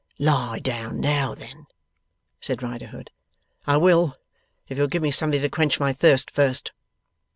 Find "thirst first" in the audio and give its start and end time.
5.93-6.71